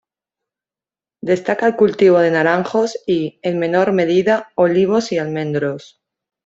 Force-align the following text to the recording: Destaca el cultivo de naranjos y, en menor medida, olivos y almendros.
Destaca 1.21 1.67
el 1.67 1.75
cultivo 1.75 2.17
de 2.17 2.31
naranjos 2.31 2.97
y, 3.05 3.39
en 3.43 3.59
menor 3.59 3.91
medida, 3.91 4.51
olivos 4.55 5.11
y 5.11 5.19
almendros. 5.19 6.01